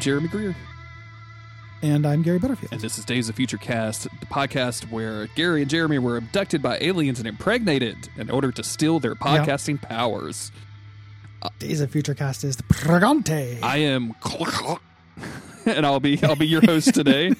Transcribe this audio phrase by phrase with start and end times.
[0.00, 0.56] I'm Jeremy Greer,
[1.82, 2.72] And I'm Gary Butterfield.
[2.72, 6.62] and this is Days of Future Cast, the podcast where Gary and Jeremy were abducted
[6.62, 10.52] by aliens and impregnated in order to steal their podcasting powers.
[11.58, 13.58] Days of Future Cast is the Pregante.
[13.62, 14.14] I am,
[15.66, 17.26] and I'll be I'll be your host today.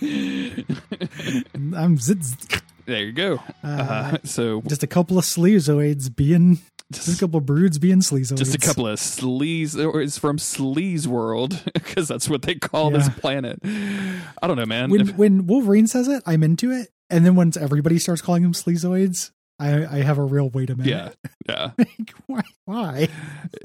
[1.54, 2.60] I'm Zitz.
[2.84, 3.38] there you go.
[3.64, 6.58] Uh, so Just a couple of sleazoids being,
[6.92, 8.38] just a couple of broods being sleazoids.
[8.38, 12.90] just a couple of sleaze, or it's from Sleaze World because that's what they call
[12.90, 13.58] this planet.
[13.64, 14.90] I don't know, man.
[14.90, 16.88] When, If- when Wolverine says it, I'm into it.
[17.08, 20.76] And then once everybody starts calling them sleazoids, I, I have a real wait a
[20.76, 20.90] minute.
[20.90, 21.70] yeah, yeah.
[21.78, 22.42] Like, why?
[22.64, 23.08] Why?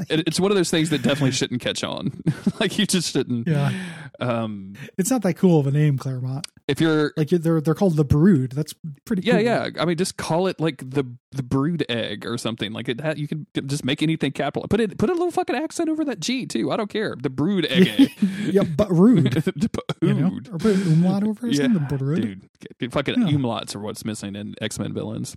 [0.09, 2.21] It, it's one of those things that definitely shouldn't catch on.
[2.59, 3.47] like you just shouldn't.
[3.47, 3.71] Yeah.
[4.19, 6.47] Um, It's not that cool of a name, Claremont.
[6.67, 8.51] if you're, Like they're they're called the Brood.
[8.51, 8.73] That's
[9.05, 9.21] pretty.
[9.23, 9.41] yeah, cool.
[9.43, 9.69] yeah.
[9.79, 12.71] I mean, just call it like the the brood egg or something.
[12.71, 13.01] Like it.
[13.01, 14.67] Ha- you can just make anything capital.
[14.69, 14.97] Put it.
[14.97, 16.71] Put a little fucking accent over that G too.
[16.71, 17.15] I don't care.
[17.21, 18.11] The brood egg.
[18.41, 19.31] yeah, but rude.
[19.33, 19.69] the
[20.01, 20.49] You know, brood.
[20.51, 22.21] or put an umlaut over or Yeah, Brood.
[22.21, 22.49] dude.
[22.79, 23.33] Get- Fucking Yeah.
[23.35, 25.35] umlauts are what's missing in X Men villains.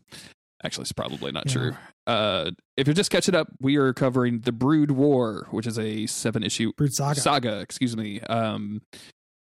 [0.65, 1.53] Actually, it's probably not Yeah.
[1.53, 1.77] true.
[2.07, 6.07] Uh, if you're just catching up, we are covering the Brood War, which is a
[6.07, 7.21] seven issue Brood Saga.
[7.21, 8.21] saga, excuse me.
[8.23, 8.83] Um,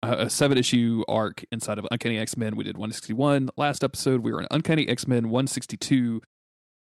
[0.02, 2.56] a, seven issue arc inside of Uncanny X Men.
[2.56, 3.50] We did 161.
[3.56, 6.22] Last episode, we were in Uncanny X Men 162.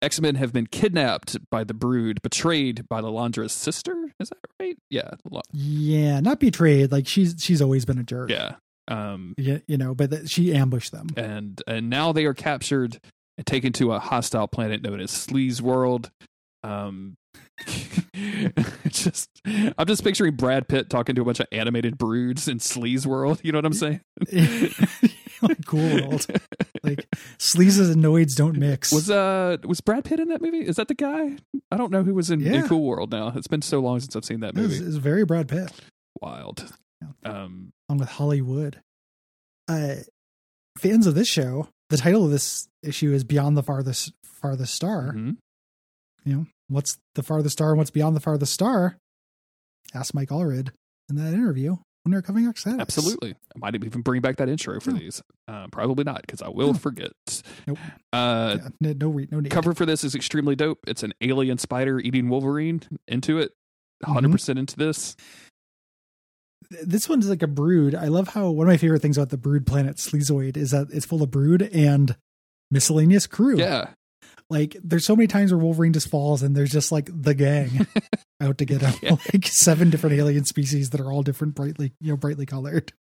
[0.00, 4.12] X Men have been kidnapped by the Brood, betrayed by Lilandra's sister.
[4.20, 4.76] Is that right?
[4.90, 5.10] Yeah.
[5.52, 6.92] Yeah, not betrayed.
[6.92, 8.30] Like she's she's always been a jerk.
[8.30, 8.56] Yeah.
[8.86, 11.08] Um, Yeah, you know, but that she ambushed them.
[11.16, 12.98] and and now they are captured
[13.38, 16.10] and taken to a hostile planet known as Sleaze World.
[16.62, 17.16] Um,
[18.88, 23.06] just I'm just picturing Brad Pitt talking to a bunch of animated broods in Sleaze
[23.06, 23.40] World.
[23.42, 24.00] You know what I'm saying?
[25.42, 26.26] like cool world.
[26.82, 27.06] Like
[27.38, 28.92] sleazes and noids don't mix.
[28.92, 30.66] Was uh was Brad Pitt in that movie?
[30.66, 31.36] Is that the guy?
[31.70, 33.32] I don't know who was in, in Cool World now.
[33.34, 34.76] It's been so long since I've seen that movie.
[34.76, 35.72] It's, very Brad Pitt
[36.20, 36.72] Wild.
[37.00, 37.30] Yeah.
[37.30, 38.80] Um, along with Hollywood.
[39.68, 39.96] Uh,
[40.78, 45.12] fans of this show, the title of this issue is Beyond the Farthest Farthest Star.
[45.14, 45.36] mhm.
[46.24, 48.98] You know, what's the farthest star and what's beyond the farthest star?
[49.94, 50.70] Asked Mike Allred
[51.08, 52.80] in that interview when they're coming up status.
[52.80, 53.30] Absolutely.
[53.32, 54.98] I might even bring back that intro for No.
[54.98, 55.22] these.
[55.46, 56.78] Uh, probably not because I will No.
[56.78, 57.12] forget.
[57.66, 57.78] Nope.
[58.12, 59.50] Uh, Yeah, no, no, re- no need.
[59.50, 60.80] cover for this is extremely dope.
[60.86, 62.82] It's an alien spider eating Wolverine.
[63.06, 63.52] Into it,
[64.04, 65.16] 100 percent into this.
[66.70, 67.94] This one's like a brood.
[67.94, 70.88] I love how one of my favorite things about the brood planet Sleazoid is that
[70.92, 72.16] it's full of brood and
[72.70, 73.58] miscellaneous crew.
[73.58, 73.90] Yeah,
[74.50, 77.86] Like there's so many times where Wolverine just falls and there's just like the gang
[78.40, 78.94] out to get him.
[79.02, 79.16] Yeah.
[79.32, 82.92] Like seven different alien species that are all different brightly, you know, brightly colored.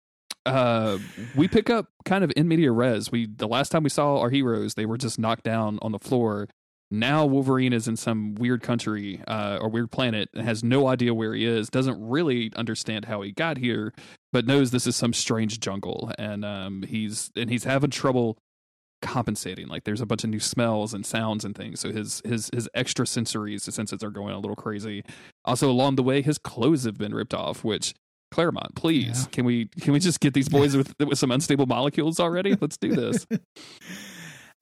[0.44, 0.98] uh,
[1.34, 3.10] we pick up kind of in media res.
[3.10, 5.98] We the last time we saw our heroes, they were just knocked down on the
[5.98, 6.48] floor.
[6.90, 11.12] Now Wolverine is in some weird country uh, or weird planet and has no idea
[11.14, 11.68] where he is.
[11.68, 13.92] Doesn't really understand how he got here,
[14.32, 18.38] but knows this is some strange jungle, and um, he's and he's having trouble
[19.02, 19.66] compensating.
[19.68, 21.80] Like there's a bunch of new smells and sounds and things.
[21.80, 25.02] So his his his extra sensories, his senses are going a little crazy.
[25.44, 27.94] Also along the way, his clothes have been ripped off, which.
[28.32, 29.28] Claremont, please, Yeah.
[29.30, 32.56] can we can we just get these boys with with some unstable molecules already?
[32.60, 33.24] Let's do this.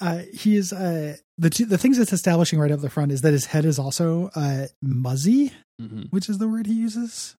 [0.01, 3.21] Uh, he is uh, the two, the things it's establishing right up the front is
[3.23, 7.37] that his head is also uh, muzzy, hmm which is the word he uses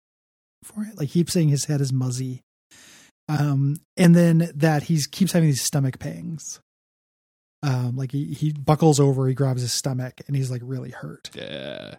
[0.63, 0.97] for it.
[0.97, 2.41] Like he keeps saying his head is muzzy,
[3.27, 6.59] um, and then that he keeps having these stomach pangs.
[7.63, 11.31] Um, like he he buckles over, he grabs his stomach, and he's like really hurt.
[11.33, 11.95] Yeah.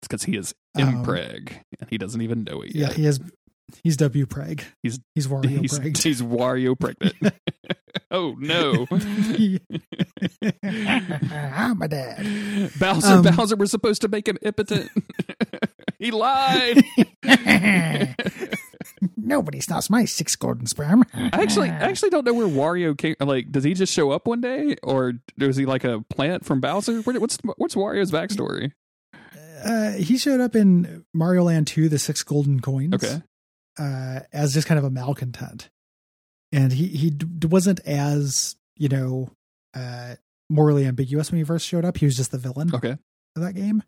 [0.00, 3.20] It's because he is Um, impreg and he doesn't even know it Yeah, he has.
[3.84, 4.62] He's W preg.
[4.82, 6.02] He's- he's Wario he's, preg.
[6.02, 7.14] he's Wario pregnant.
[8.10, 8.86] oh no.
[10.62, 12.70] I'm a dad.
[12.78, 14.90] Bowser Um, Bowser was supposed to make him impotent.
[15.98, 16.82] he lied.
[19.16, 21.04] Nobody stops my six golden sperm.
[21.14, 24.26] I actually I actually don't know where Wario came like does he just show up
[24.26, 27.00] one day or was he like a plant from Bowser?
[27.02, 28.72] What's what's Wario's backstory?
[29.64, 32.94] Uh, he showed up in Mario Land 2, the six golden coins.
[32.94, 33.20] Okay.
[33.80, 35.70] Uh, as just kind of a malcontent,
[36.52, 39.30] and he he d- wasn't as you know
[39.74, 40.16] uh,
[40.48, 41.96] morally ambiguous when he first showed up.
[41.96, 42.96] He was just the villain Okay.
[43.36, 43.82] of that game,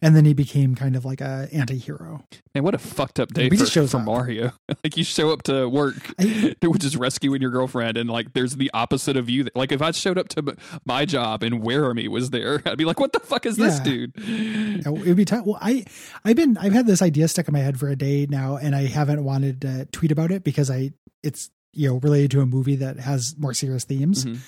[0.00, 2.24] and then he became kind of like a anti-hero.
[2.54, 4.04] Man, what a fucked up day He for, shows for up.
[4.04, 4.52] Mario.
[4.84, 8.56] like you show up to work, I- which just rescuing your girlfriend, and like there's
[8.56, 9.46] the opposite of you.
[9.54, 12.98] Like if I showed up to my job and Weremy was there, I'd be like,
[13.00, 15.46] "What the fuck is this dude?" It would be tough.
[15.46, 15.84] Well, I
[16.24, 18.74] I've been I've had this idea stuck in my head for a day now, and
[18.74, 20.92] I haven't wanted to tweet about it because I
[21.22, 24.24] it's you know related to a movie that has more serious themes.
[24.24, 24.38] Mhm.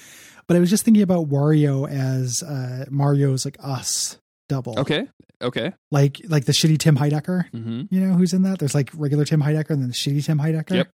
[0.46, 4.78] But I was just thinking about Wario as uh, Mario's like us double.
[4.80, 5.08] Okay.
[5.42, 5.72] Okay.
[5.90, 8.58] Like like the shitty Tim Heidecker, hmm you know, who's in that?
[8.58, 10.72] There's like regular Tim Heidecker and then the shitty Tim Heidecker.
[10.74, 10.90] Yep.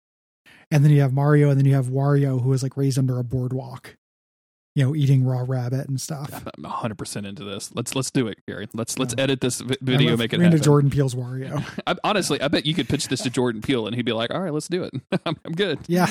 [0.71, 3.17] And then you have Mario and then you have Wario who is like raised under
[3.19, 3.95] a boardwalk.
[4.77, 6.43] You know, eating raw rabbit and stuff.
[6.57, 7.73] I'm 100 percent into this.
[7.73, 8.67] Let's let's do it, Gary.
[8.73, 9.23] Let's let's Yeah.
[9.23, 10.61] edit this video, make it into happen.
[10.61, 11.63] Jordan Peele's Wario.
[11.87, 14.31] I, honestly, I bet you could pitch this to Jordan Peele and he'd be like,
[14.33, 14.93] "All right, let's do it.
[15.25, 16.07] I'm, I'm good." Yeah.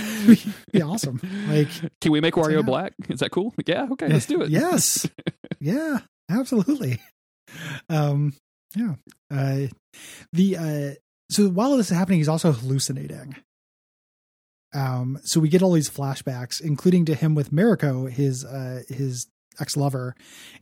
[0.73, 1.21] be awesome.
[1.47, 1.69] Like
[2.01, 2.63] Can we make Wario yeah.
[2.63, 2.95] black?
[3.11, 3.53] Is that cool?
[3.67, 3.87] Yeah.
[3.93, 4.49] Okay, let's do it.
[4.49, 5.07] Yes.
[5.61, 5.99] yeah,
[6.31, 7.03] absolutely.
[7.89, 8.35] Um,
[8.75, 8.95] yeah.
[9.31, 9.69] Uh,
[10.33, 10.95] the uh,
[11.31, 13.37] so while this is happening, he's also hallucinating.
[14.75, 19.29] Um, so we get all these flashbacks, including to him with Mariko, his uh, his
[19.61, 20.15] ex lover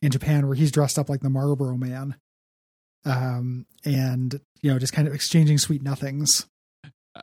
[0.02, 2.16] in Japan, where he's dressed up like the Marlboro Man.
[3.04, 6.46] Um, and you know, just kind of exchanging sweet nothings.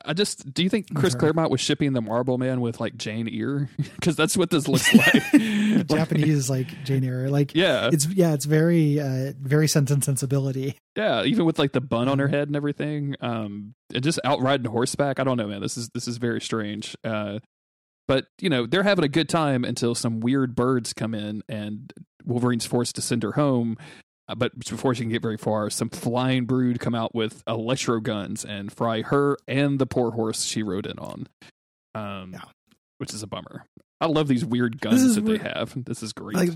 [0.06, 1.16] I just do you think Chris.
[1.16, 3.70] Claremont was shipping the Marble Man with like Jane Eyre?
[3.96, 5.24] Because that's what this looks like.
[5.88, 10.76] Japanese like Jane Eyre, like Yeah, it's yeah, it's very uh very sense and sensibility.
[10.96, 11.24] yeah.
[11.24, 14.70] Even with like the bun on her head and everything, um, and just out riding
[14.72, 15.20] horseback.
[15.20, 15.62] I don't know, man.
[15.62, 16.96] This is this is very strange.
[17.04, 17.40] Uh,
[18.08, 21.92] but you know they're having a good time until some weird birds come in and
[22.26, 23.76] Wolverine's forced to send her home.
[24.30, 28.00] Uh, but before she can get very far, some flying brood come out with electro
[28.00, 31.28] guns and fry her and the poor horse she rode in on.
[31.96, 32.44] Um, Yeah.
[33.00, 33.66] which is a bummer.
[34.02, 35.42] I love these weird guns that weird.
[35.42, 35.74] they have.
[35.86, 36.38] This is great.
[36.38, 36.50] Like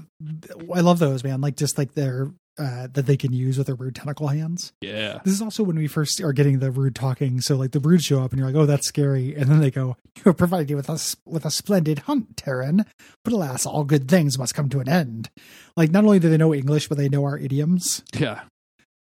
[0.74, 1.42] I love those, man.
[1.42, 4.74] Like just like they're uh that they can use with their rude tentacle hands.
[4.80, 7.42] yeah, This is also when we first are getting the rude talking.
[7.42, 9.36] So like the rude show up and you're like, oh, that's scary.
[9.36, 12.86] And then they go, you have provided you with us with a splendid hunt, Terran.
[13.24, 15.30] But alas, all good things must come to an end.
[15.76, 18.04] Like not only do they know English, but they know our idioms.
[18.14, 18.42] yeah.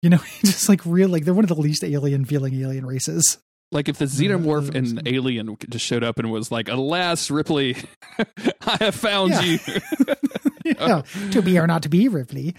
[0.02, 3.38] You know, just like real like they're one of the least alien feeling alien races.
[3.74, 7.76] Like if the xenomorph and alien just showed up and was like, "Alas, Ripley,
[8.66, 9.42] I have found Yeah.
[9.42, 9.58] you."
[11.32, 12.56] to be or not to be, Ripley.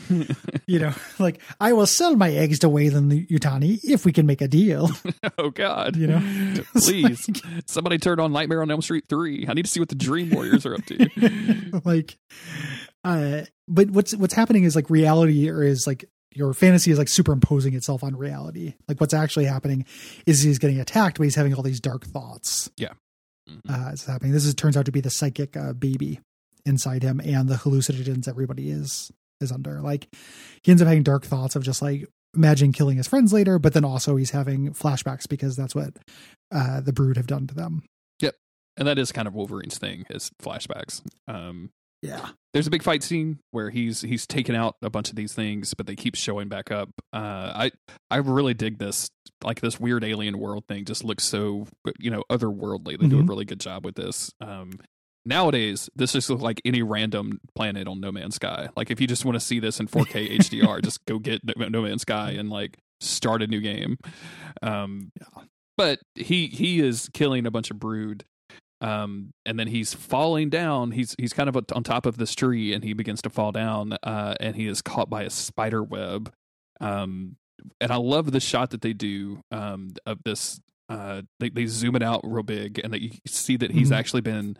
[0.66, 4.43] You know, like I will sell my eggs to Weyland Yutani if we can make
[4.43, 4.90] a deal.
[5.38, 6.62] oh God, You know?
[6.76, 9.46] Please, like- somebody turn on Nightmare on Elm Street three.
[9.49, 11.81] I need to see what the Dream Warriors are up to.
[11.84, 12.19] like
[13.05, 17.08] uh but what's what's happening is like reality or is like your fantasy is like
[17.08, 18.75] superimposing itself on reality.
[18.88, 19.84] Like what's actually happening
[20.26, 22.70] is he's getting attacked but he's having all these dark thoughts.
[22.78, 23.60] Mhm.
[23.69, 24.32] uh it's happening.
[24.32, 26.20] This is turns out to be the psychic uh, baby
[26.64, 29.10] inside him and the hallucinogens everybody is
[29.40, 29.81] is under.
[29.82, 30.08] Like
[30.62, 33.75] he ends up having dark thoughts of just like imagining killing his friends later but
[33.75, 35.94] then also he's having flashbacks because that's what
[36.53, 37.82] uh the brood have done to them.
[38.20, 38.34] Yep,
[38.76, 41.03] and that is kind of Wolverine's thing is flashbacks.
[41.29, 41.70] Um,
[42.05, 45.32] yeah there's a big fight scene where he's he's taken out a bunch of these
[45.32, 46.89] things, but they keep showing back up.
[47.13, 47.70] Uh, I
[48.13, 49.08] I really dig this
[49.43, 50.84] like this weird alien world thing.
[50.84, 51.67] Just looks so
[51.99, 52.96] you know otherworldly.
[53.01, 53.29] They do a Mhm.
[53.29, 54.31] really good job with this.
[54.41, 54.70] Um,
[55.25, 58.69] nowadays, this just looks like any random planet on No Man's Sky.
[58.77, 61.69] Like if you just want to see this in 4K HDR, just go get No,
[61.69, 63.96] no Man's Sky and like start a new game.
[64.63, 65.43] Um, Yeah.
[65.77, 68.25] but he he is killing a bunch of brood
[68.84, 70.91] um and then he's falling down.
[70.93, 73.94] He's he's kind of on top of this tree and he begins to fall down
[74.03, 76.32] uh and he is caught by a spider web.
[76.81, 77.36] Um
[77.81, 81.94] and i love the shot that they do um of this uh they, they zoom
[81.96, 83.96] it out real big and that you see that he's Mhm.
[83.96, 84.56] actually been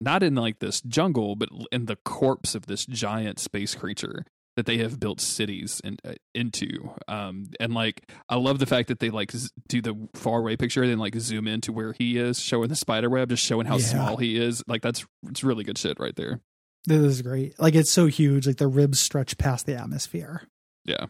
[0.00, 4.24] not in like this jungle but in the corpse of this giant space creature
[4.56, 8.88] that they have built cities in, uh, into um and like i love the fact
[8.88, 11.92] that they like z- do the far away picture and then like zoom into where
[11.92, 13.84] he is showing the spider web just showing how Yeah.
[13.84, 16.40] small he is like that's it's really good shit right there
[16.86, 17.58] This is great.
[17.58, 20.42] Like it's so huge, like the ribs stretch past the atmosphere.
[20.84, 21.06] Yeah.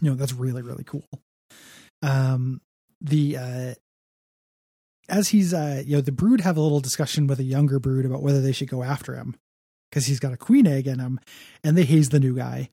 [0.00, 1.08] You know, that's really, really cool.
[2.02, 2.60] Um
[3.00, 3.74] the uh
[5.08, 8.06] as he's uh you know, the brood have a little discussion with a younger brood
[8.06, 9.34] about whether they should go after him.
[9.90, 11.18] Because he's got a queen egg in him,
[11.64, 12.70] and they haze the new guy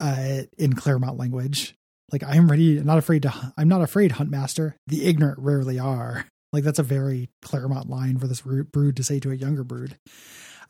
[0.00, 1.74] uh in Claremont language.
[2.12, 4.76] Like I'm ready, not afraid to I'm not afraid, hunt master.
[4.86, 6.26] The ignorant rarely are.
[6.52, 9.98] Like that's a very Claremont line for this brood to say to a younger brood.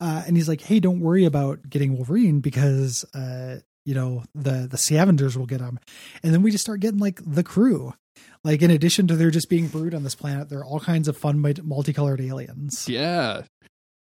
[0.00, 4.66] Uh, and he's like, "Hey, don't worry about getting Wolverine because uh, you know the
[4.70, 5.78] the scavengers will get him."
[6.22, 7.94] And then we just start getting like the crew.
[8.42, 11.08] Like in addition to there just being brood on this planet, there are all kinds
[11.08, 12.88] of fun multicolored aliens.
[12.88, 13.42] yeah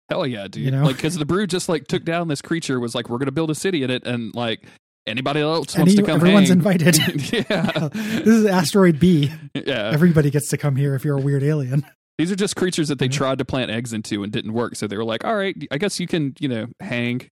[0.09, 0.85] hell yeah dude You know?
[0.85, 3.51] like because the brood just like took down this creature was like we're gonna build
[3.51, 4.63] a city in it and like
[5.07, 6.59] anybody else wants Any- to come everyone's hang.
[6.59, 6.97] invited.
[7.33, 9.31] yeah this is asteroid B.
[9.55, 11.85] yeah Everybody gets to come here if you're a weird alien.
[12.19, 13.11] These are just creatures that they Yeah.
[13.13, 14.75] tried to plant eggs into and didn't work.
[14.77, 17.29] So they were like, "All right, I guess you can, you know, hang.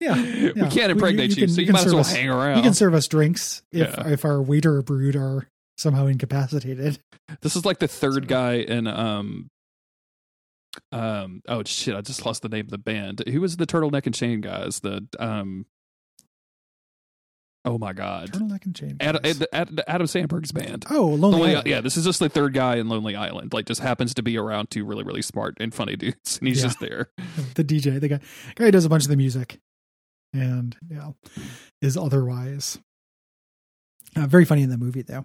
[0.00, 2.12] Yeah, we can't impregnate You- you, you can- so you you, might as well us-
[2.14, 4.08] hang around." You can serve us drinks if Yeah.
[4.08, 6.98] if our waiter or brood are somehow incapacitated.
[7.42, 8.26] this is like the third Sorry.
[8.26, 9.48] guy in um,
[10.94, 11.42] um.
[11.48, 11.94] Oh shit!
[11.94, 13.22] I just lost the name of the band.
[13.28, 14.80] Who was the turtleneck and chain guys?
[14.80, 15.66] The um.
[17.66, 18.30] Oh my god.
[18.30, 18.96] Turtleneck and chain.
[19.00, 19.24] Ad.
[19.24, 20.84] Ad, Ad, Adam Samberg's band.
[20.90, 21.66] oh, Lonely, Lonely, Island.
[21.66, 23.54] yeah, this is just the third guy in Lonely Island.
[23.54, 26.58] Like, just happens to be around two really, really smart and funny dudes, and he's
[26.58, 26.64] Yeah.
[26.64, 27.08] just there.
[27.54, 28.20] the DJ, the guy,
[28.54, 29.58] guy who does a bunch of the music,
[30.34, 31.12] and yeah,
[31.80, 32.78] is otherwise
[34.14, 35.24] uh, very funny in the movie though.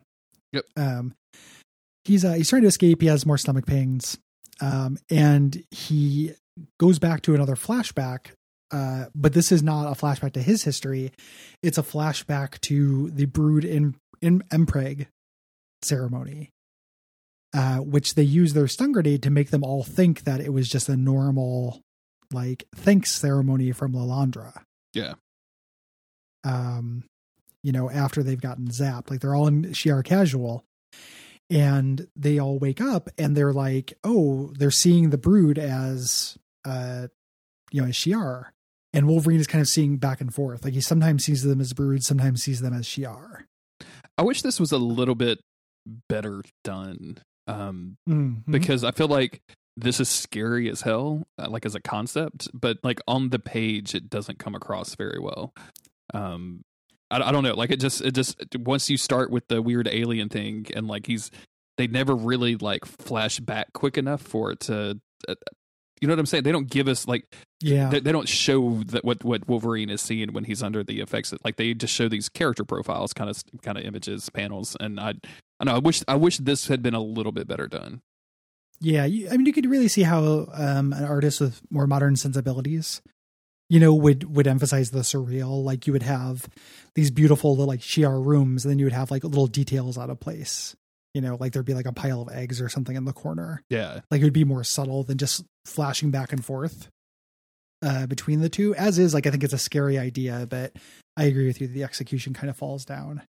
[0.53, 0.63] Yep.
[0.77, 1.15] Um,
[2.05, 3.01] he's uh, he's trying to escape.
[3.01, 4.17] He has more stomach pains,
[4.61, 6.33] um, and he
[6.79, 8.31] goes back to another flashback.
[8.71, 11.11] Uh, but this is not a flashback to his history;
[11.63, 15.07] it's a flashback to the Brood in in Empreg
[15.81, 16.51] ceremony,
[17.53, 20.67] uh, which they use their stun grenade to make them all think that it was
[20.67, 21.81] just a normal
[22.31, 24.61] like thanks ceremony from Lilandra.
[24.93, 25.15] Yeah.
[26.43, 27.05] Um,
[27.63, 30.63] you know, after they've gotten zapped, like they're all in Shi'ar casual,
[31.49, 37.07] and they all wake up and they're like, oh, they're seeing the brood as, uh,
[37.71, 38.45] you know, as Shi'ar,
[38.93, 40.63] and Wolverine is kind of seeing back and forth.
[40.63, 43.43] Like he sometimes sees them as brood, sometimes sees them as Shi'ar.
[44.17, 45.39] I wish this was a little bit
[46.09, 47.19] better done.
[47.47, 48.43] Um, Mhm.
[48.47, 49.41] because I feel like
[49.75, 53.95] this is scary as hell, uh, like as a concept, but like on the page,
[53.95, 55.53] it doesn't come across very well.
[56.13, 56.61] Um,
[57.11, 59.87] I, I don't know, like it just, it just once you start with the weird
[59.87, 61.31] alien thing, and like he's,
[61.77, 65.35] they never really like flash back quick enough for it to, uh,
[66.01, 66.43] you know what I'm saying?
[66.43, 67.25] They don't give us like
[67.61, 71.01] yeah, they, they don't show that what what Wolverine is seeing when he's under the
[71.01, 71.33] effects.
[71.43, 75.15] Like they just show these character profiles, kind of kind of images, panels, and I
[75.59, 78.01] I know I wish I wish this had been a little bit better done.
[78.79, 82.15] Yeah, you, I mean, you could really see how um, an artist with more modern
[82.15, 83.01] sensibilities,
[83.69, 85.63] you know, would would emphasize the surreal.
[85.63, 86.47] Like you would have
[86.95, 90.09] these beautiful little like Shi'ar rooms, and then you would have like little details out
[90.09, 90.75] of place.
[91.13, 93.63] You know, like there'd be like a pile of eggs or something in the corner.
[93.69, 96.87] Yeah, Like it would be more subtle than just flashing back and forth
[97.81, 98.75] uh, between the two.
[98.75, 100.75] As is, like I think it's a scary idea, but
[101.17, 101.67] I agree with you.
[101.67, 103.23] The execution kind of falls down.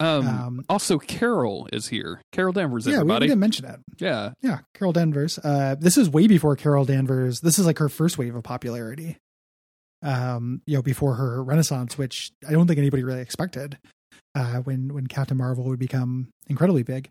[0.00, 2.20] Um, Um, also, Carol is here.
[2.32, 3.04] Carol Danvers, is here.
[3.06, 3.80] yeah, we didn't mention it.
[3.98, 5.38] yeah, Yeah, Carol Danvers.
[5.38, 7.40] Uh, this is way before Carol Danvers.
[7.40, 9.16] This is like her first wave of popularity.
[10.04, 13.78] Um, you know, before her renaissance, which I don't think anybody really expected.
[14.36, 17.08] Uh, when when Captain Marvel would become incredibly big.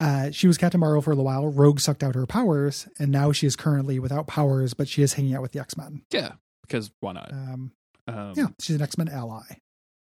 [0.00, 1.46] Uh, she was Captain Marvel for a little while.
[1.46, 5.12] Rogue sucked out her powers, and now she is currently without powers, but she is
[5.12, 6.02] hanging out with the X Men.
[6.12, 6.32] yeah.
[6.62, 7.32] Because why not?
[7.32, 7.72] Um,
[8.08, 9.42] Um, yeah, she's an X Men ally.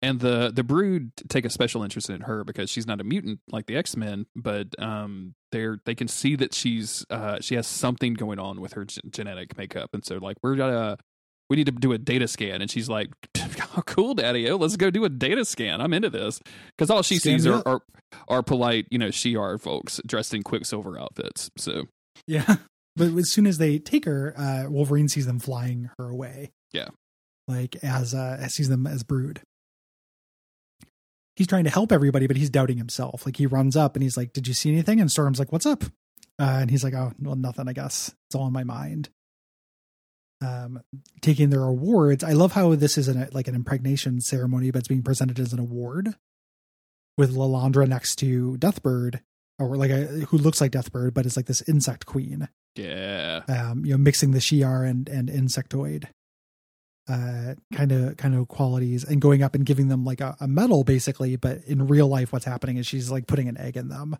[0.01, 3.39] and the the Brood take a special interest in her because she's not a mutant
[3.49, 7.65] like the X Men, but um, they're they can see that she's uh she has
[7.67, 10.97] something going on with her g- genetic makeup, and so like we're gonna
[11.49, 14.75] we need to do a data scan, and she's like, oh, "Cool, Daddy, oh, let's
[14.75, 15.81] go do a data scan.
[15.81, 16.39] I'm into this."
[16.77, 17.81] Because all she sees are, are
[18.27, 21.49] are polite, you know, Shi'ar folks dressed in Quicksilver outfits.
[21.57, 21.85] So
[22.27, 22.55] Yeah.
[22.95, 26.51] But as soon as they take her, uh, Wolverine sees them flying her away.
[26.73, 26.89] Yeah.
[27.47, 29.41] Like as uh sees them as brood.
[31.37, 33.25] He's trying to help everybody, but he's doubting himself.
[33.25, 34.99] Like he runs up and he's like, Did you see anything?
[34.99, 35.83] And Storm's like, What's up?
[36.37, 38.13] Uh, and he's like, Oh, well, nothing, I guess.
[38.27, 39.09] It's all in my mind.
[40.41, 40.81] Um,
[41.19, 42.23] taking their awards.
[42.23, 45.51] I love how this is an like an impregnation ceremony, but it's being presented as
[45.51, 46.15] an award
[47.17, 49.19] with Lilandra next to Deathbird,
[49.57, 53.83] or like a who looks like Deathbird, but is like this insect queen yeah, um,
[53.83, 56.05] you know, mixing the Shi'ar and and insectoid
[57.09, 60.47] uh kind of kind of qualities and going up and giving them like a, a
[60.47, 63.87] medal basically but in real life what's happening is she's like putting an egg in
[63.87, 64.15] them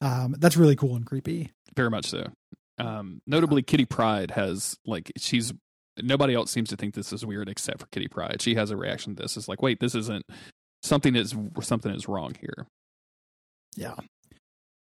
[0.00, 2.28] um that's really cool and creepy very much so.
[2.78, 5.52] Um, notably, Kitty Pryde has like she's
[6.02, 8.42] nobody else seems to think this is weird except for Kitty Pryde.
[8.42, 9.36] She has a reaction to this.
[9.36, 10.24] It's like, wait, this isn't
[10.82, 12.66] something is something is wrong here.
[13.76, 13.94] yeah.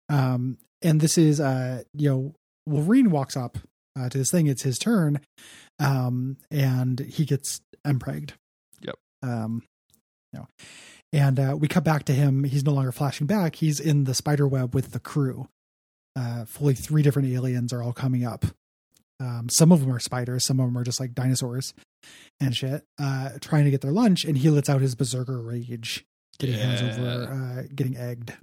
[0.09, 2.35] Um and this is uh you know
[2.67, 3.59] wolverine walks up
[3.99, 4.47] uh, to this thing.
[4.47, 5.21] It's his turn.
[5.79, 8.33] Um and he gets empregged
[8.81, 8.95] Yep.
[9.23, 9.63] um
[10.33, 10.47] you know
[11.13, 12.45] and uh we cut back to him.
[12.45, 13.57] He's no longer flashing back.
[13.57, 15.49] He's in the spider web with the crew
[16.17, 18.45] uh fully three different aliens are all coming up.
[19.21, 21.75] Um some of them are spiders some of them are just like dinosaurs
[22.41, 26.05] and shit uh trying to get their lunch and he lets out his berserker rage
[26.39, 28.35] getting hands over uh getting egged.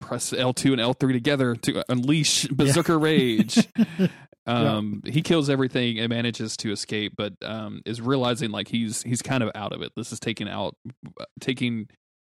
[0.00, 3.66] Press L two and L three together to unleash Berserker Rage.
[4.48, 9.20] Um, he kills everything and manages to escape, but um, is realizing like he's he's
[9.20, 9.90] kind of out of it.
[9.96, 10.76] This is taking out
[11.40, 11.88] taking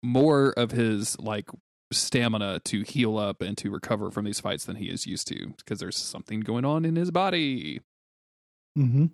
[0.01, 1.47] more of his like
[1.91, 5.53] stamina to heal up and to recover from these fights than he is used to
[5.57, 7.81] because there's something going on in his body.
[8.75, 9.07] hmm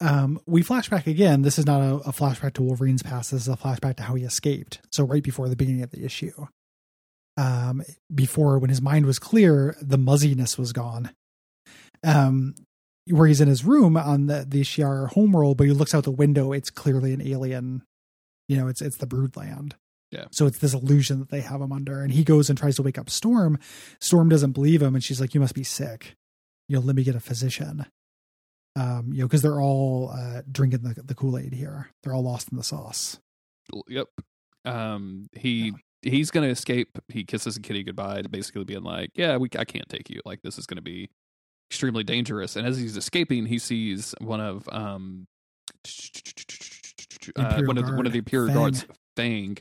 [0.00, 1.42] Um, we flash back again.
[1.42, 3.30] This is not a, a flashback to Wolverine's past.
[3.30, 4.80] This is a flashback to how he escaped.
[4.92, 6.46] So right before the beginning of the issue,
[7.36, 7.82] um,
[8.14, 11.10] before when his mind was clear, the muzziness was gone.
[12.02, 12.54] Um,
[13.08, 16.10] where he's in his room on the the Shi'ar homeworld, but he looks out the
[16.10, 16.52] window.
[16.52, 17.82] It's clearly an alien
[18.48, 19.72] You know, it's it's the Broodland.
[20.14, 20.26] Yeah.
[20.30, 22.82] So it's this illusion that they have him under, and he goes and tries to
[22.82, 23.58] wake up Storm.
[24.00, 26.14] Storm doesn't believe him, and she's like, "You must be sick.
[26.68, 27.86] You know, let me get a physician."
[28.76, 31.90] Um, you know, because they're all uh, drinking the the Kool Aid here.
[32.02, 33.18] They're all lost in the sauce.
[33.88, 34.06] Yep.
[34.64, 36.96] Um, he he's gonna escape.
[37.08, 40.20] He kisses Kitty goodbye to basically being like, "Yeah, we I can't take you.
[40.24, 41.10] Like this is gonna be
[41.70, 45.26] extremely dangerous." And as he's escaping, he sees one of um
[47.36, 48.56] uh, one of the, one of the Imperial Fang.
[48.56, 49.56] guards, Fang,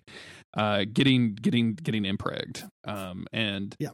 [0.55, 2.63] uh, getting getting getting impregged.
[2.85, 3.89] Um, and Yeah.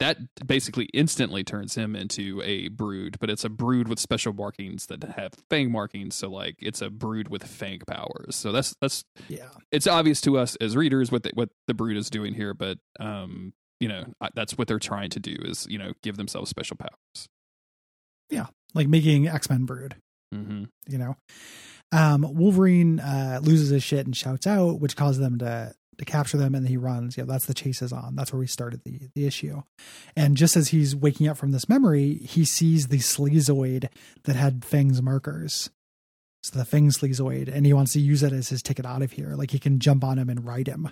[0.00, 4.86] that basically instantly turns him into a brood, but it's a brood with special markings
[4.86, 6.14] that have Fang markings.
[6.14, 8.34] So like it's a brood with Fang powers.
[8.36, 9.50] So that's that's Yeah.
[9.70, 12.78] it's obvious to us as readers what the, what the brood is doing here, but
[12.98, 16.50] um, you know I- that's what they're trying to do is you know give themselves
[16.50, 17.28] special powers.
[18.30, 19.96] Yeah, like making X Men Brood.
[20.32, 20.64] Mm-hmm.
[20.86, 21.16] you know
[21.90, 26.36] um wolverine uh loses his shit and shouts out which causes them to to capture
[26.36, 29.08] them and he runs yeah that's the chase is on that's where we started the
[29.14, 29.62] the issue
[30.16, 33.88] and just as he's waking up from this memory he sees the sleazoid
[34.24, 35.70] that had fang's markers
[36.42, 39.12] so the fang sleazoid and he wants to use it as his ticket out of
[39.12, 40.90] here like he can jump on him and ride him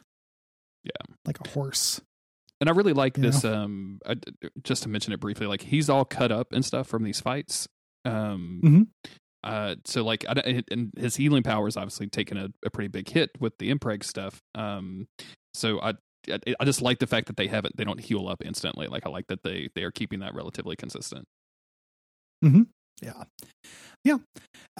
[0.84, 1.14] Yeah.
[1.24, 2.00] like a horse
[2.60, 3.44] And I really like You this.
[3.44, 4.16] Um, I,
[4.64, 7.68] just to mention it briefly, like he's all cut up and stuff from these fights.
[8.04, 8.86] Um, Mhm.
[9.44, 13.30] Uh, so like, I, and his healing powers obviously taken a, a pretty big hit
[13.38, 14.40] with the impreg stuff.
[14.54, 15.06] Um,
[15.54, 15.94] so I,
[16.30, 18.86] I, I just like the fact that they haven't, they don't heal up instantly.
[18.88, 21.24] Like I like that they they are keeping that relatively consistent.
[22.42, 23.24] yeah
[24.04, 24.16] yeah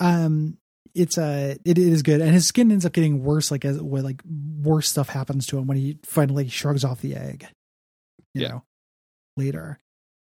[0.01, 0.57] um
[0.95, 3.81] it's uh it, it is good and his skin ends up getting worse like as
[3.81, 4.21] where like
[4.63, 7.47] worse stuff happens to him when he finally shrugs off the egg
[8.35, 8.49] you Yeah.
[8.49, 8.63] know
[9.37, 9.79] later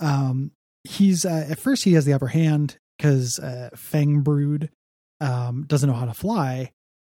[0.00, 0.52] um
[0.84, 4.70] he's uh, at first he has the upper hand because uh fang brood
[5.20, 6.70] um doesn't know how to fly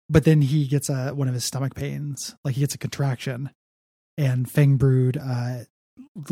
[0.09, 3.49] but then he gets uh one of his stomach pains like he gets a contraction
[4.17, 5.59] and fang brood uh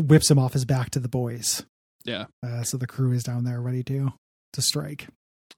[0.00, 1.64] whips him off his back to the boys.
[2.04, 2.26] Yeah.
[2.44, 4.12] uh, so the crew is down there ready to
[4.52, 5.08] to strike.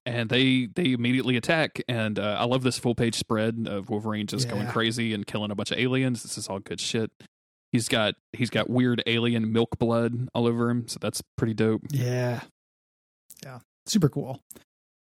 [0.07, 4.27] And they they immediately attack and uh, i love this full page spread of wolverine
[4.27, 6.23] just going crazy and killing a bunch of aliens.
[6.23, 7.11] This is all good shit.
[7.73, 11.83] He's got he's got weird alien milk blood all over him so that's pretty dope.
[11.91, 12.41] Yeah.
[13.89, 14.41] Super cool.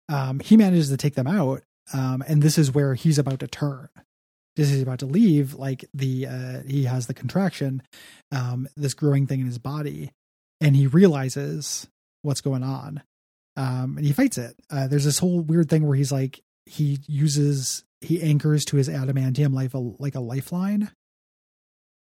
[0.09, 1.63] Um, he manages to take them out.
[1.93, 3.89] Um, and this is where he's about to turn.
[4.57, 7.81] As he's about to leave, like the uh he has the contraction,
[8.31, 10.11] um, this growing thing in his body,
[10.59, 11.87] and he realizes
[12.21, 13.01] what's going on.
[13.55, 14.55] Um, and he fights it.
[14.69, 18.89] Uh, there's this whole weird thing where he's like he uses he anchors to his
[18.89, 20.91] adamantium life like a lifeline.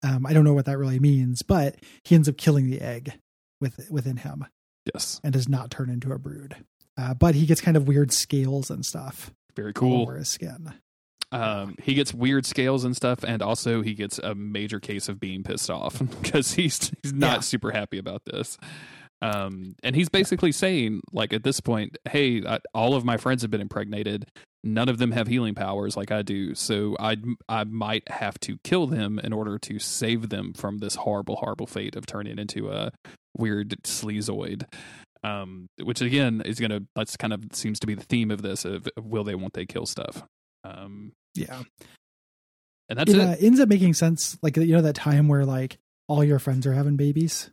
[0.02, 3.14] Um, I don't know what that really means, but he ends up killing the egg
[3.60, 4.44] with within him
[4.92, 6.56] yes and does not turn into a brood.
[6.96, 10.72] Uh, but he gets kind of weird scales and stuff very cool over his skin.
[11.32, 15.18] um he gets weird scales and stuff and also he gets a major case of
[15.18, 17.40] being pissed off because he's he's not Yeah.
[17.40, 18.56] super happy about this
[19.22, 23.42] um and he's basically saying like at this point hey I, all of my friends
[23.42, 24.26] have been impregnated
[24.64, 27.16] none of them have healing powers like i do so i
[27.48, 31.66] i might have to kill them in order to save them from this horrible horrible
[31.66, 32.90] fate of turning into a
[33.37, 34.64] weird sleazoid.
[35.22, 38.64] Um which again is gonna that's kind of seems to be the theme of this
[38.64, 40.22] of will they won't they kill stuff.
[40.64, 41.62] Um Yeah,
[42.88, 44.38] and that's it, it, Uh, ends up making sense.
[44.42, 47.50] Like you know that time where like all your friends are having babies,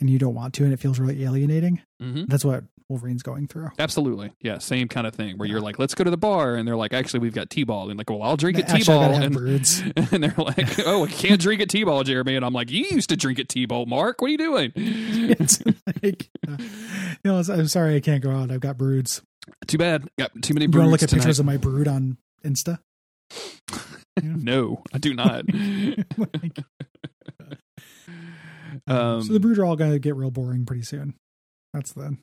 [0.00, 1.80] and you don't want to, and it feels really alienating.
[2.00, 3.70] hmm That's what Wolverine's going through.
[3.80, 4.30] Absolutely.
[4.40, 4.58] Yeah.
[4.58, 6.54] Same kind of thing where you're like, let's go to the bar.
[6.54, 7.90] And they're like, actually, we've got T ball.
[7.90, 9.02] And like, well, I'll drink at T ball.
[9.02, 9.82] And, broods.
[9.96, 12.36] and they're like, oh, I can't drink at T ball, Jeremy.
[12.36, 14.20] And I'm like, you used to drink at T ball, Mark.
[14.20, 14.72] What are you doing?
[14.76, 15.60] it's
[16.02, 18.52] like, uh, you know, I'm sorry I can't go out.
[18.52, 19.20] I've got broods.
[19.66, 20.08] Too bad.
[20.16, 22.78] Got too many You want to look broods at pictures of my brood on Insta?
[24.22, 25.44] No, I do not.
[26.16, 26.58] Like,
[28.86, 31.14] um, so the brood are all going to get real boring pretty soon.
[31.72, 32.16] That's the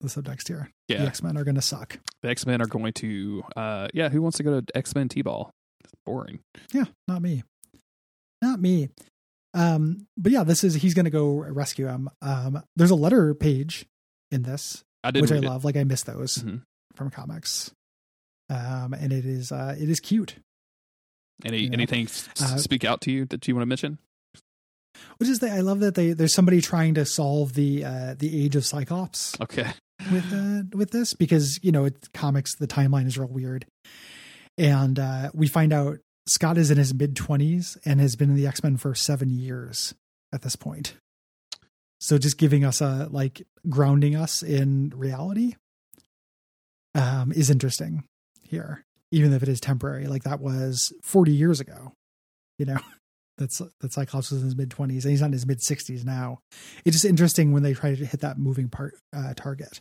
[0.00, 0.70] the subtext here.
[0.88, 1.98] The yeah, X Men are going to suck.
[2.22, 5.08] the X Men are going to, uh, yeah, who wants to go to X Men
[5.08, 5.50] T ball?
[5.82, 6.40] It's boring.
[6.72, 7.42] Yeah, not me.
[8.42, 8.88] Not me.
[9.54, 12.10] Um, but yeah, this is he's gonna go rescue him.
[12.20, 13.86] Um, there's a letter page
[14.32, 15.48] in this, I which I read it.
[15.48, 15.64] love.
[15.64, 16.62] Like I miss those Mhm.
[16.96, 17.70] from comics.
[18.50, 20.36] Um, and it is uh it is cute.
[21.44, 22.06] Any you know, anything
[22.40, 23.98] uh, speak out to you that you want to mention?
[25.18, 28.44] Which is the, I love that they there's somebody trying to solve the uh the
[28.44, 29.70] age of Cyclops Okay.
[30.12, 33.66] with uh with this because you know it's comics the timeline is real weird,
[34.58, 38.36] and uh we find out Scott is in his mid twenties and has been in
[38.36, 39.94] the X Men for seven years
[40.32, 40.94] at this point.
[42.00, 45.54] So just giving us a like grounding us in reality
[46.94, 48.04] um is interesting
[48.42, 48.84] here.
[49.10, 50.06] even if it is temporary.
[50.06, 51.92] Like that was 40 years ago.
[52.58, 52.78] You know,
[53.38, 56.04] that's that Cyclops was in his mid 20s and he's not in his mid 60s
[56.04, 56.40] now.
[56.84, 59.80] It's just interesting when they try to hit that moving part uh, target.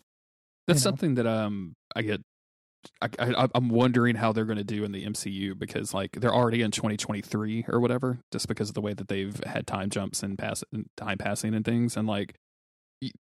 [0.67, 0.91] That's you know.
[0.91, 2.21] something that um I get.
[3.01, 6.33] I, I, I'm wondering how they're going to do in the MCU because like they're
[6.33, 10.21] already in 2023 or whatever, just because of the way that they've had time jumps
[10.21, 10.65] and pass
[10.97, 12.35] time passing and things, and like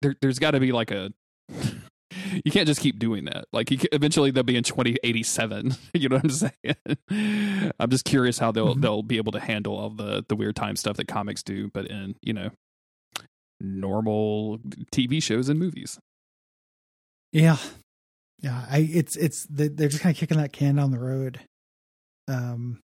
[0.02, 1.12] there, there's got to be like a.
[2.46, 3.46] You can't just keep doing that.
[3.54, 5.76] Like, you can, eventually they'll be in 2087.
[5.94, 7.72] You know what I'm saying?
[7.80, 8.82] I'm just curious how they'll Mhm.
[8.82, 11.88] they'll be able to handle all the the weird time stuff that comics do, but
[11.88, 12.50] in you know
[13.60, 14.60] normal
[14.92, 16.00] TV shows and movies.
[17.32, 17.58] Yeah.
[18.42, 18.66] Yeah.
[18.70, 21.40] I, it's, it's, they- they're just kind of kicking that can down the road.
[22.28, 22.80] Um,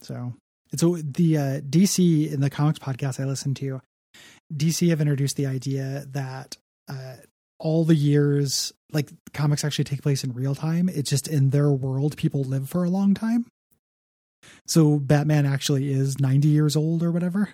[0.00, 0.34] so
[0.72, 3.80] it's a, the, uh, DC in the comics podcast I listened to,
[4.52, 6.56] DC have introduced the idea that,
[6.88, 7.16] uh,
[7.58, 10.88] all the years, like comics actually take place in real time.
[10.88, 13.46] It's just in their world, people live for a long time.
[14.66, 17.50] So Batman actually is 90 years old or whatever.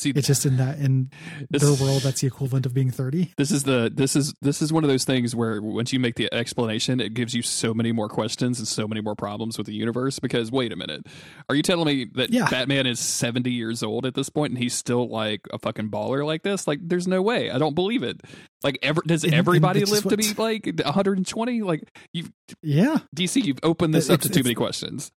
[0.00, 1.10] See, It's just in that, in
[1.50, 3.32] this- their world, that's the equivalent of being 30.
[3.36, 6.14] This is the this is this is one of those things where once you make
[6.14, 9.66] the explanation, it gives you so many more questions and so many more problems with
[9.66, 10.18] the universe.
[10.18, 11.06] Because wait a minute,
[11.50, 12.48] are you telling me that Yeah.
[12.48, 16.24] Batman is seventy years old at this point and he's still like a fucking baller
[16.24, 16.66] like this?
[16.66, 17.50] Like, there's no way.
[17.50, 18.22] I don't believe it.
[18.62, 21.60] Like, ever does And- everybody it's live to be like 120?
[21.62, 21.82] Like,
[22.14, 22.24] you
[22.62, 23.00] Yeah.
[23.14, 25.10] DC, you've opened this It- up to too many questions.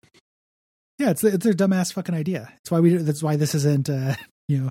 [0.98, 2.48] Yeah, it's it's their dumbass fucking idea.
[2.50, 2.96] That's why we.
[2.96, 4.14] That's why this isn't uh,
[4.48, 4.70] you know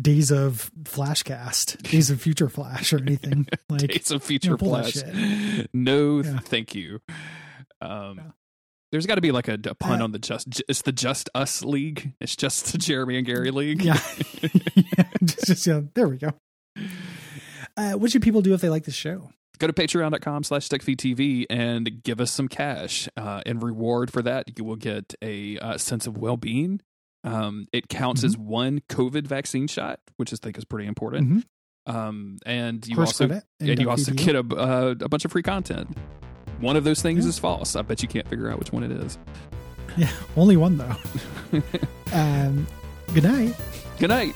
[0.00, 3.86] days of Flashcast, days of Future Flash or anything like.
[3.88, 5.66] Days of Future pull that Flash.
[5.72, 6.38] No, Yeah.
[6.40, 7.00] thank you.
[7.80, 8.30] Um, Yeah.
[8.92, 10.60] There's got to be like a, a pun Uh, on the just.
[10.68, 12.12] It's the Just Us League.
[12.20, 13.82] It's just the Jeremy and Gary League.
[13.84, 14.00] Yeah,
[14.42, 15.82] yeah just, just yeah.
[15.94, 16.30] There we go.
[17.76, 19.30] Uh, what should people do if they like the show?
[19.60, 23.08] Go to patreon.com slash stickfeedtv and give us some cash.
[23.16, 26.80] Uh, in reward for that, you will get a uh, sense of well being.
[27.24, 28.26] Um, it counts Mm-hmm.
[28.26, 31.44] as one COVID vaccine shot, which I think is pretty important.
[31.86, 31.94] Mhm.
[31.94, 35.32] Um, and you Course also credit and you also get a, uh, a bunch of
[35.32, 35.94] free content.
[36.60, 37.28] One of those things Yeah.
[37.30, 37.76] is false.
[37.76, 39.18] I bet you can't figure out which one it is.
[39.98, 40.96] yeah, only one though.
[42.12, 42.66] um,
[43.12, 43.54] good night.
[43.98, 44.34] Good night.